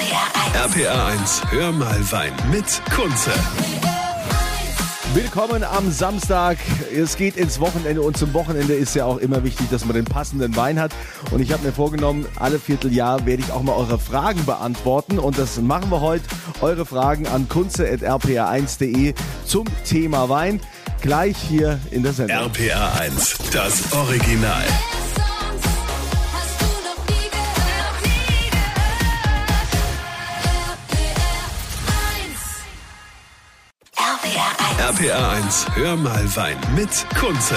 [0.00, 2.64] RPA 1, hör mal Wein mit
[2.96, 3.32] Kunze.
[5.12, 6.56] Willkommen am Samstag.
[6.90, 10.06] Es geht ins Wochenende und zum Wochenende ist ja auch immer wichtig, dass man den
[10.06, 10.92] passenden Wein hat.
[11.32, 15.18] Und ich habe mir vorgenommen, alle Vierteljahr werde ich auch mal eure Fragen beantworten.
[15.18, 16.24] Und das machen wir heute.
[16.62, 19.12] Eure Fragen an kunze.rpa1.de
[19.44, 20.60] zum Thema Wein.
[21.02, 22.38] Gleich hier in der Sendung.
[22.38, 24.64] RPA 1, das Original.
[35.00, 37.56] RPA 1, hör mal Wein mit Kunze.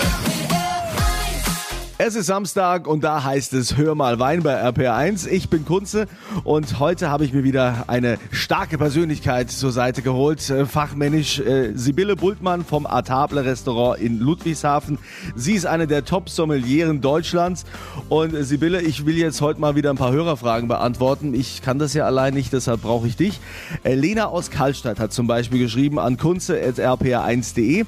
[2.05, 5.25] Es ist Samstag und da heißt es Hör mal Wein bei RPR1.
[5.29, 6.07] Ich bin Kunze
[6.43, 10.49] und heute habe ich mir wieder eine starke Persönlichkeit zur Seite geholt.
[10.49, 14.97] Äh, fachmännisch äh, Sibylle Bultmann vom Artable Restaurant in Ludwigshafen.
[15.37, 17.63] Sie ist eine der Top-Sommelieren Deutschlands.
[18.09, 21.33] Und äh, Sibylle, ich will jetzt heute mal wieder ein paar Hörerfragen beantworten.
[21.33, 23.39] Ich kann das ja allein nicht, deshalb brauche ich dich.
[23.85, 27.85] Äh, Lena aus Kallstadt hat zum Beispiel geschrieben an kunze.rpr1.de.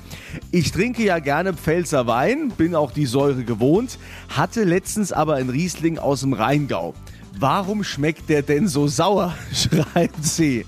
[0.52, 3.98] Ich trinke ja gerne Pfälzer Wein, bin auch die Säure gewohnt
[4.30, 6.94] hatte letztens aber ein Riesling aus dem Rheingau.
[7.38, 9.36] Warum schmeckt der denn so sauer?
[9.54, 10.66] schreibt sie.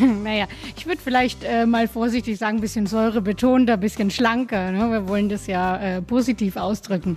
[0.22, 4.70] naja, ich würde vielleicht äh, mal vorsichtig sagen, ein bisschen säurebetonter, ein bisschen schlanker.
[4.72, 4.90] Ne?
[4.90, 7.16] Wir wollen das ja äh, positiv ausdrücken.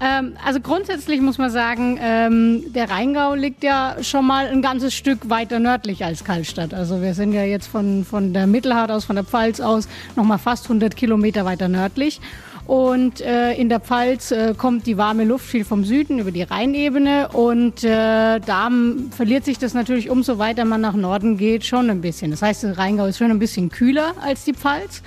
[0.00, 4.94] Ähm, also grundsätzlich muss man sagen, ähm, der Rheingau liegt ja schon mal ein ganzes
[4.94, 6.74] Stück weiter nördlich als Kallstadt.
[6.74, 10.24] Also wir sind ja jetzt von, von der Mittelhart aus, von der Pfalz aus, noch
[10.24, 12.20] mal fast 100 Kilometer weiter nördlich.
[12.66, 16.42] Und äh, in der Pfalz äh, kommt die warme Luft viel vom Süden über die
[16.42, 17.28] Rheinebene.
[17.28, 18.70] Und äh, da
[19.10, 22.30] verliert sich das natürlich, umso weiter man nach Norden geht, schon ein bisschen.
[22.30, 25.02] Das heißt, der Rheingau ist schon ein bisschen kühler als die Pfalz.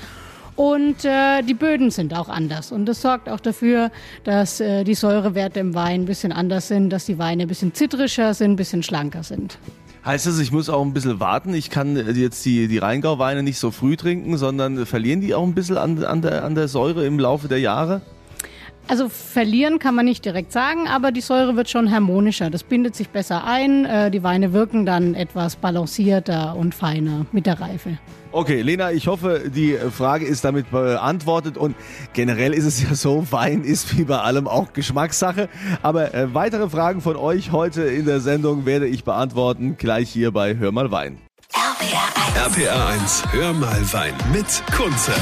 [0.55, 2.71] Und äh, die Böden sind auch anders.
[2.71, 3.91] Und das sorgt auch dafür,
[4.23, 7.73] dass äh, die Säurewerte im Wein ein bisschen anders sind, dass die Weine ein bisschen
[7.73, 9.59] zitrischer sind, ein bisschen schlanker sind.
[10.07, 11.53] Heißt das, ich muss auch ein bisschen warten?
[11.53, 15.53] Ich kann jetzt die, die Rheingau-Weine nicht so früh trinken, sondern verlieren die auch ein
[15.53, 17.99] bisschen an, an, der, an der Säure im Laufe der Jahre?
[18.87, 22.49] Also verlieren kann man nicht direkt sagen, aber die Säure wird schon harmonischer.
[22.49, 23.83] Das bindet sich besser ein.
[23.83, 27.97] Äh, die Weine wirken dann etwas balancierter und feiner mit der Reife.
[28.37, 31.75] Okay, Lena, ich hoffe, die Frage ist damit beantwortet und
[32.13, 35.49] generell ist es ja so, Wein ist wie bei allem auch Geschmackssache.
[35.81, 40.29] Aber äh, weitere Fragen von euch heute in der Sendung werde ich beantworten, gleich hier
[40.29, 41.17] bei Hör mal Wein.
[41.51, 45.13] RPA 1, RPA 1 Hör mal Wein mit Kunze.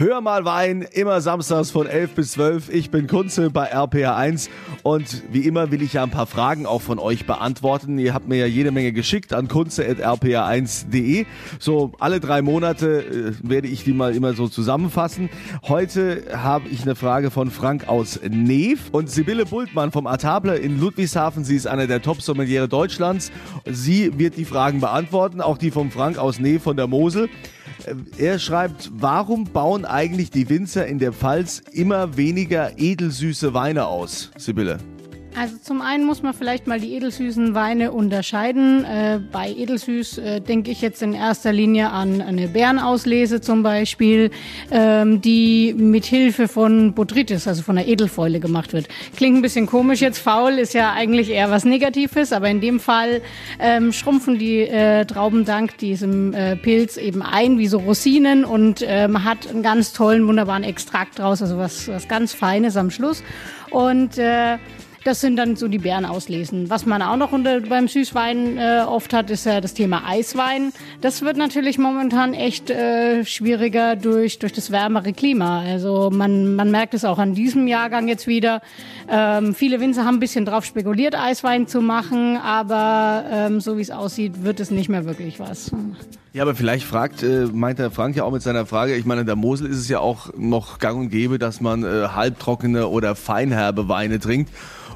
[0.00, 2.70] Hör mal Wein, immer samstags von 11 bis 12.
[2.70, 4.48] Ich bin Kunze bei RPA 1
[4.82, 7.98] und wie immer will ich ja ein paar Fragen auch von euch beantworten.
[7.98, 11.26] Ihr habt mir ja jede Menge geschickt an kunze.rpa1.de.
[11.58, 15.28] So alle drei Monate äh, werde ich die mal immer so zusammenfassen.
[15.68, 20.80] Heute habe ich eine Frage von Frank aus Neef und Sibylle Bultmann vom Artable in
[20.80, 21.44] Ludwigshafen.
[21.44, 23.30] Sie ist eine der Top-Sommeliere Deutschlands.
[23.70, 27.28] Sie wird die Fragen beantworten, auch die von Frank aus Neef von der Mosel.
[27.86, 33.86] Äh, er schreibt, warum bauen eigentlich die Winzer in der Pfalz immer weniger edelsüße Weine
[33.86, 34.78] aus, Sibylle?
[35.36, 38.84] Also zum einen muss man vielleicht mal die edelsüßen Weine unterscheiden.
[38.84, 44.32] Äh, bei edelsüß äh, denke ich jetzt in erster Linie an eine Bärenauslese zum Beispiel,
[44.72, 48.88] ähm, die mit Hilfe von Botrytis, also von der Edelfäule gemacht wird.
[49.16, 50.18] Klingt ein bisschen komisch jetzt.
[50.18, 53.22] Faul ist ja eigentlich eher was Negatives, aber in dem Fall
[53.60, 58.80] ähm, schrumpfen die äh, Trauben dank diesem äh, Pilz eben ein wie so Rosinen und
[58.80, 63.22] man hat einen ganz tollen, wunderbaren Extrakt draus, also was, was ganz Feines am Schluss.
[63.70, 64.58] Und äh,
[65.04, 66.68] das sind dann so die Beeren auslesen.
[66.68, 70.72] Was man auch noch unter, beim Süßwein äh, oft hat, ist ja das Thema Eiswein.
[71.00, 75.60] Das wird natürlich momentan echt äh, schwieriger durch, durch das wärmere Klima.
[75.60, 78.60] Also man, man merkt es auch an diesem Jahrgang jetzt wieder.
[79.08, 83.82] Ähm, viele Winzer haben ein bisschen drauf spekuliert, Eiswein zu machen, aber ähm, so wie
[83.82, 85.70] es aussieht, wird es nicht mehr wirklich was.
[86.32, 89.22] Ja, aber vielleicht fragt, äh, meint der Frank ja auch mit seiner Frage, ich meine,
[89.22, 92.86] in der Mosel ist es ja auch noch gang und gäbe, dass man äh, halbtrockene
[92.86, 94.50] oder feinherbe Weine trinkt.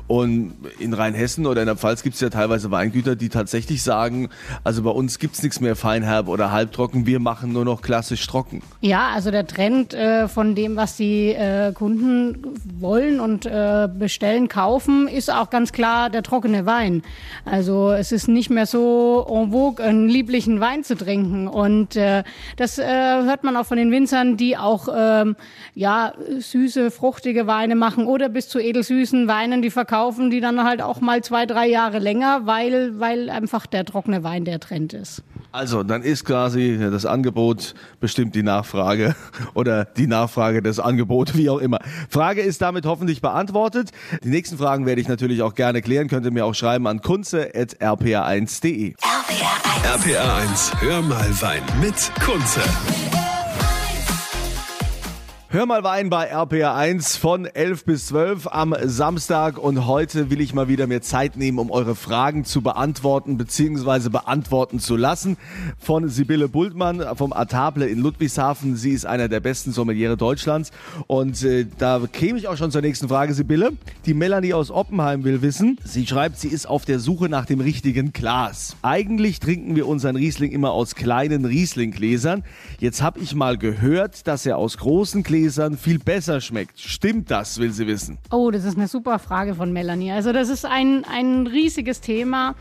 [0.07, 4.29] Und in Rheinhessen oder in der Pfalz gibt es ja teilweise Weingüter, die tatsächlich sagen,
[4.63, 8.27] also bei uns gibt es nichts mehr feinherb oder halbtrocken, wir machen nur noch klassisch
[8.27, 8.63] trocken.
[8.83, 12.37] Ja, also der Trend äh, von dem, was die äh, Kunden
[12.79, 17.03] wollen und äh, bestellen, kaufen, ist auch ganz klar der trockene Wein.
[17.47, 21.49] Also es ist nicht mehr so en vogue, einen lieblichen Wein zu trinken.
[21.49, 22.25] Und äh,
[22.59, 25.35] das äh, hört man auch von den Winzern, die auch ähm,
[25.75, 30.65] ja, süße, fruchtige Weine machen oder bis zu edelsüßen Weinen, die verkaufen verkaufen die dann
[30.65, 34.93] halt auch mal zwei, drei Jahre länger, weil, weil einfach der trockene Wein der Trend
[34.93, 35.23] ist.
[35.53, 39.15] Also, dann ist quasi das Angebot bestimmt die Nachfrage
[39.55, 41.79] oder die Nachfrage des Angebots, wie auch immer.
[42.09, 43.91] Frage ist damit hoffentlich beantwortet.
[44.25, 46.09] Die nächsten Fragen werde ich natürlich auch gerne klären.
[46.09, 48.95] Könnt ihr mir auch schreiben an kunze.rpa1.de.
[48.99, 49.47] RPR
[49.87, 50.07] 1.
[50.09, 52.63] RPR 1, hör mal Wein mit Kunze.
[55.55, 60.53] Hör mal Wein bei RPR1 von 11 bis 12 am Samstag und heute will ich
[60.53, 64.09] mal wieder mir Zeit nehmen, um eure Fragen zu beantworten bzw.
[64.09, 65.37] beantworten zu lassen.
[65.79, 68.75] Von Sibylle Bultmann vom Atable in Ludwigshafen.
[68.75, 70.73] Sie ist einer der besten Sommeliere Deutschlands
[71.07, 73.75] und äh, da käme ich auch schon zur nächsten Frage, Sibylle.
[74.07, 77.61] Die Melanie aus Oppenheim will wissen, sie schreibt, sie ist auf der Suche nach dem
[77.61, 78.75] richtigen Glas.
[78.83, 82.43] Eigentlich trinken wir unseren Riesling immer aus kleinen Rieslinggläsern.
[82.81, 86.81] Jetzt habe ich mal gehört, dass er aus großen Gläsern Gläsern viel besser schmeckt.
[86.81, 88.17] Stimmt das, will sie wissen?
[88.31, 90.11] Oh, das ist eine super Frage von Melanie.
[90.11, 92.55] Also das ist ein, ein riesiges Thema.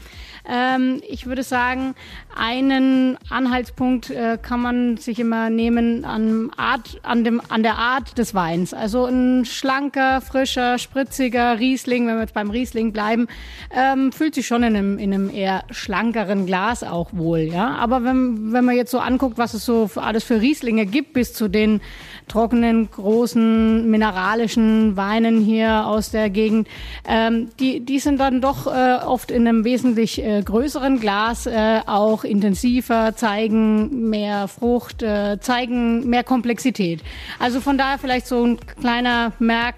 [0.45, 1.95] Ähm, ich würde sagen,
[2.35, 8.17] einen Anhaltspunkt äh, kann man sich immer nehmen an, Art, an, dem, an der Art
[8.17, 8.73] des Weins.
[8.73, 13.27] Also ein schlanker, frischer, spritziger Riesling, wenn wir jetzt beim Riesling bleiben,
[13.73, 17.39] ähm, fühlt sich schon in einem, in einem eher schlankeren Glas auch wohl.
[17.39, 17.75] Ja?
[17.75, 21.33] Aber wenn, wenn man jetzt so anguckt, was es so alles für Rieslinge gibt, bis
[21.33, 21.79] zu den
[22.27, 26.67] trockenen, großen, mineralischen Weinen hier aus der Gegend,
[27.07, 31.79] ähm, die, die sind dann doch äh, oft in einem wesentlich äh, größeren Glas äh,
[31.85, 37.01] auch intensiver, zeigen mehr Frucht, äh, zeigen mehr Komplexität.
[37.39, 39.75] Also von daher vielleicht so ein kleiner Merk.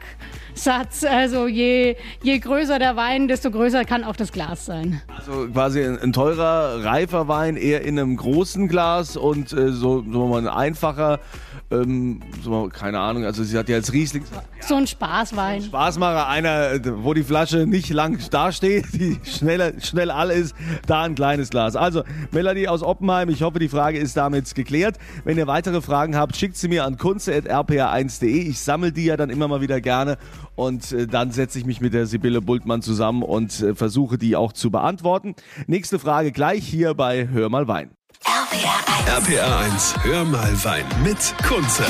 [0.55, 1.03] Satz.
[1.03, 5.01] Also je, je größer der Wein, desto größer kann auch das Glas sein.
[5.15, 10.03] Also quasi ein, ein teurer, reifer Wein eher in einem großen Glas und äh, so,
[10.09, 11.19] so ein einfacher
[11.71, 14.23] ähm, so, keine Ahnung, also sie hat ja als Riesling.
[14.59, 15.63] So ein Spaßwein.
[15.63, 21.15] Spaßmacher, einer, wo die Flasche nicht lang dasteht, die schnell, schnell all ist, da ein
[21.15, 21.75] kleines Glas.
[21.75, 24.97] Also, Melanie aus Oppenheim, ich hoffe, die Frage ist damit geklärt.
[25.23, 28.27] Wenn ihr weitere Fragen habt, schickt sie mir an kunze.rpa1.de.
[28.27, 30.17] Ich sammle die ja dann immer mal wieder gerne
[30.55, 34.35] und äh, dann setze ich mich mit der Sibylle Bultmann zusammen und äh, versuche die
[34.35, 35.35] auch zu beantworten.
[35.67, 37.89] Nächste Frage gleich hier bei Hör mal Wein.
[38.55, 39.27] RPR 1.
[39.27, 41.83] RPR 1, hör mal Wein mit Kunze.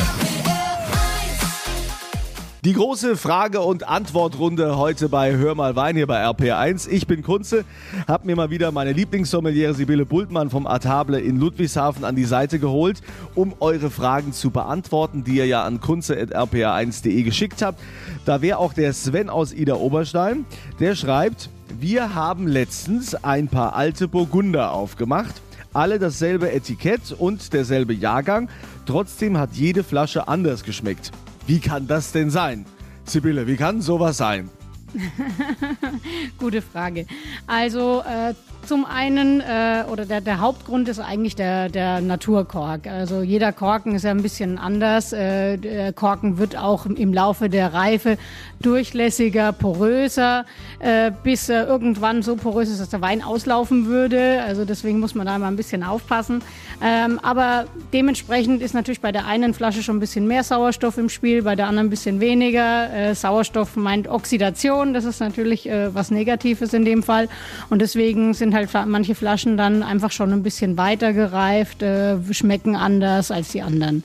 [2.63, 6.89] Die große Frage- und Antwortrunde heute bei Hör mal Wein hier bei RPR1.
[6.89, 7.65] Ich bin Kunze,
[8.07, 12.57] hab mir mal wieder meine Lieblingssommeliere Sibylle Bultmann vom Artable in Ludwigshafen an die Seite
[12.57, 13.01] geholt,
[13.35, 17.79] um eure Fragen zu beantworten, die ihr ja an kunze.rpr1.de geschickt habt.
[18.25, 20.45] Da wäre auch der Sven aus Ida Oberstein,
[20.79, 25.41] der schreibt, wir haben letztens ein paar alte Burgunder aufgemacht
[25.75, 28.49] alle dasselbe Etikett und derselbe Jahrgang.
[28.85, 31.11] Trotzdem hat jede Flasche anders geschmeckt.
[31.47, 32.65] Wie kann das denn sein?
[33.03, 34.49] Sibylle, wie kann sowas sein?
[36.37, 37.05] Gute Frage.
[37.47, 38.33] Also äh,
[38.65, 42.87] zum einen, äh, oder der, der Hauptgrund ist eigentlich der, der Naturkork.
[42.87, 45.13] Also jeder Korken ist ja ein bisschen anders.
[45.13, 48.17] Äh, der Korken wird auch im Laufe der Reife
[48.61, 50.45] durchlässiger, poröser,
[50.79, 54.41] äh, bis er irgendwann so porös ist, dass der Wein auslaufen würde.
[54.43, 56.41] Also deswegen muss man da mal ein bisschen aufpassen.
[56.81, 61.09] Ähm, aber dementsprechend ist natürlich bei der einen Flasche schon ein bisschen mehr Sauerstoff im
[61.09, 62.91] Spiel, bei der anderen ein bisschen weniger.
[62.91, 67.29] Äh, Sauerstoff meint Oxidation, das ist natürlich äh, was Negatives in dem Fall.
[67.69, 72.75] Und deswegen sind halt manche Flaschen dann einfach schon ein bisschen weiter gereift, äh, schmecken
[72.75, 74.03] anders als die anderen.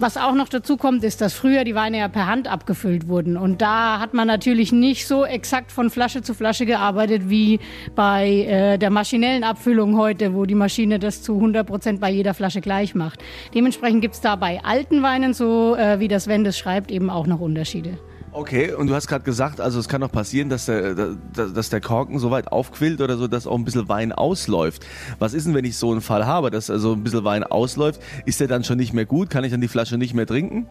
[0.00, 3.36] Was auch noch dazu kommt, ist, dass früher die Weine ja per Hand abgefüllt wurden.
[3.36, 7.60] Und da hat man natürlich nicht so exakt von Flasche zu Flasche gearbeitet wie
[7.94, 12.32] bei äh, der maschinellen Abfüllung heute, wo die Maschine das zu 100 Prozent bei jeder
[12.32, 13.20] Flasche gleich macht.
[13.54, 17.26] Dementsprechend gibt es da bei alten Weinen, so äh, wie das Wendes schreibt, eben auch
[17.26, 17.98] noch Unterschiede.
[18.32, 20.94] Okay, und du hast gerade gesagt, also es kann auch passieren, dass der,
[21.34, 24.86] dass der Korken so weit aufquillt oder so, dass auch ein bisschen Wein ausläuft.
[25.18, 28.00] Was ist denn, wenn ich so einen Fall habe, dass also ein bisschen Wein ausläuft?
[28.26, 29.30] Ist der dann schon nicht mehr gut?
[29.30, 30.68] Kann ich dann die Flasche nicht mehr trinken?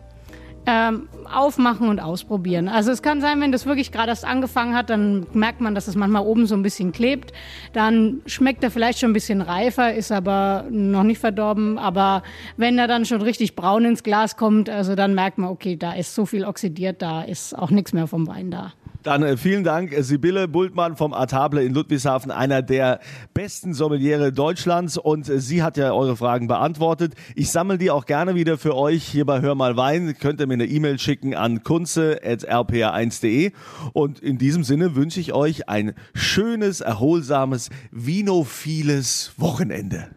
[0.72, 2.68] Ähm, aufmachen und ausprobieren.
[2.68, 5.88] Also es kann sein, wenn das wirklich gerade erst angefangen hat, dann merkt man, dass
[5.88, 7.34] es manchmal oben so ein bisschen klebt.
[7.74, 11.80] Dann schmeckt er vielleicht schon ein bisschen reifer, ist aber noch nicht verdorben.
[11.80, 12.22] Aber
[12.56, 15.94] wenn er dann schon richtig braun ins Glas kommt, also dann merkt man, okay, da
[15.94, 18.74] ist so viel oxidiert, da ist auch nichts mehr vom Wein da.
[19.04, 23.00] Dann äh, vielen Dank, äh, Sibylle Bultmann vom Artable in Ludwigshafen, einer der
[23.34, 24.98] besten Sommeliere Deutschlands.
[24.98, 27.14] Und äh, sie hat ja eure Fragen beantwortet.
[27.36, 30.16] Ich sammle die auch gerne wieder für euch hier bei Hör mal Wein.
[30.20, 33.52] Könnt ihr mir eine E-Mail schicken an kunze.rpr1.de.
[33.94, 40.10] Und in diesem Sinne wünsche ich euch ein schönes, erholsames, vinophiles Wochenende.